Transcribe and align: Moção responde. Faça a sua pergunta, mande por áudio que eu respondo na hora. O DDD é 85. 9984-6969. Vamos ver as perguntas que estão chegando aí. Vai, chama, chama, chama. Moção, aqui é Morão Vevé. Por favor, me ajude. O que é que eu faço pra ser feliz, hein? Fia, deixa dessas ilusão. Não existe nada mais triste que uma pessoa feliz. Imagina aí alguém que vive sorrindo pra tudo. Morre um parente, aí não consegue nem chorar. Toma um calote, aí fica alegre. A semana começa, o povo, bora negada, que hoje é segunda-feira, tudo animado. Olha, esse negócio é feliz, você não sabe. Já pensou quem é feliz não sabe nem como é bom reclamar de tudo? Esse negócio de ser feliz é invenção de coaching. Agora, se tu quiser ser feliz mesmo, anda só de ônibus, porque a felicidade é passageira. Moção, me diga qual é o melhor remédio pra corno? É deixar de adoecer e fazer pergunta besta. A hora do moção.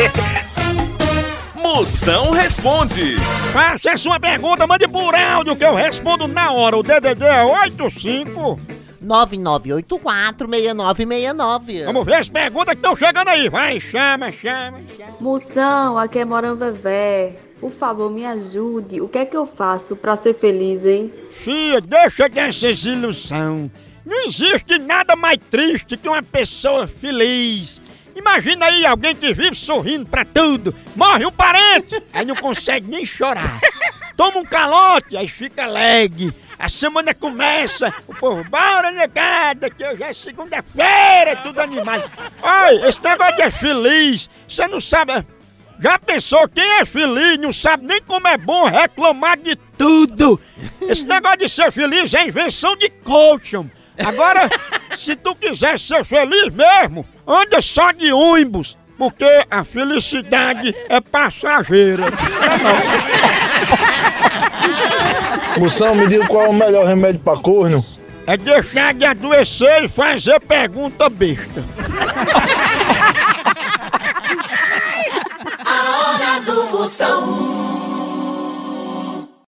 Moção 1.54 2.30
responde. 2.30 3.16
Faça 3.52 3.92
a 3.92 3.96
sua 3.96 4.18
pergunta, 4.18 4.66
mande 4.66 4.88
por 4.88 5.14
áudio 5.14 5.54
que 5.56 5.64
eu 5.64 5.74
respondo 5.74 6.26
na 6.26 6.52
hora. 6.52 6.76
O 6.76 6.82
DDD 6.82 7.24
é 7.24 7.44
85. 7.44 8.58
9984-6969. 9.04 11.84
Vamos 11.86 12.04
ver 12.04 12.16
as 12.16 12.28
perguntas 12.28 12.74
que 12.74 12.80
estão 12.80 12.94
chegando 12.94 13.28
aí. 13.28 13.48
Vai, 13.48 13.80
chama, 13.80 14.30
chama, 14.30 14.78
chama. 14.96 15.16
Moção, 15.20 15.98
aqui 15.98 16.18
é 16.18 16.24
Morão 16.24 16.56
Vevé. 16.56 17.40
Por 17.58 17.70
favor, 17.70 18.10
me 18.10 18.26
ajude. 18.26 19.00
O 19.00 19.08
que 19.08 19.18
é 19.18 19.24
que 19.24 19.36
eu 19.36 19.46
faço 19.46 19.96
pra 19.96 20.16
ser 20.16 20.34
feliz, 20.34 20.84
hein? 20.84 21.12
Fia, 21.30 21.80
deixa 21.80 22.28
dessas 22.28 22.84
ilusão. 22.84 23.70
Não 24.04 24.26
existe 24.26 24.78
nada 24.78 25.14
mais 25.14 25.38
triste 25.50 25.96
que 25.96 26.08
uma 26.08 26.22
pessoa 26.22 26.86
feliz. 26.86 27.79
Imagina 28.14 28.66
aí 28.66 28.86
alguém 28.86 29.14
que 29.14 29.32
vive 29.32 29.54
sorrindo 29.54 30.06
pra 30.06 30.24
tudo. 30.24 30.74
Morre 30.94 31.26
um 31.26 31.32
parente, 31.32 32.02
aí 32.12 32.24
não 32.24 32.34
consegue 32.34 32.90
nem 32.90 33.04
chorar. 33.04 33.60
Toma 34.16 34.38
um 34.38 34.44
calote, 34.44 35.16
aí 35.16 35.28
fica 35.28 35.64
alegre. 35.64 36.34
A 36.58 36.68
semana 36.68 37.14
começa, 37.14 37.92
o 38.06 38.14
povo, 38.14 38.44
bora 38.44 38.90
negada, 38.90 39.70
que 39.70 39.82
hoje 39.82 40.02
é 40.02 40.12
segunda-feira, 40.12 41.36
tudo 41.42 41.58
animado. 41.58 42.10
Olha, 42.42 42.86
esse 42.86 43.02
negócio 43.02 43.42
é 43.42 43.50
feliz, 43.50 44.28
você 44.46 44.66
não 44.68 44.78
sabe. 44.78 45.24
Já 45.80 45.98
pensou 45.98 46.46
quem 46.46 46.62
é 46.78 46.84
feliz 46.84 47.38
não 47.38 47.54
sabe 47.54 47.86
nem 47.86 48.02
como 48.02 48.28
é 48.28 48.36
bom 48.36 48.66
reclamar 48.66 49.38
de 49.38 49.56
tudo? 49.78 50.38
Esse 50.82 51.06
negócio 51.06 51.38
de 51.38 51.48
ser 51.48 51.72
feliz 51.72 52.12
é 52.12 52.28
invenção 52.28 52.76
de 52.76 52.90
coaching. 52.90 53.70
Agora, 54.04 54.50
se 54.96 55.16
tu 55.16 55.34
quiser 55.34 55.78
ser 55.78 56.04
feliz 56.04 56.52
mesmo, 56.52 57.06
anda 57.26 57.60
só 57.60 57.92
de 57.92 58.12
ônibus, 58.12 58.76
porque 58.98 59.46
a 59.50 59.64
felicidade 59.64 60.74
é 60.88 61.00
passageira. 61.00 62.04
Moção, 65.58 65.94
me 65.94 66.06
diga 66.06 66.26
qual 66.26 66.44
é 66.44 66.48
o 66.48 66.52
melhor 66.52 66.86
remédio 66.86 67.20
pra 67.20 67.36
corno? 67.36 67.84
É 68.26 68.36
deixar 68.36 68.94
de 68.94 69.04
adoecer 69.04 69.84
e 69.84 69.88
fazer 69.88 70.38
pergunta 70.40 71.08
besta. 71.08 71.64
A 75.64 75.82
hora 75.98 76.40
do 76.40 76.66
moção. 76.70 77.39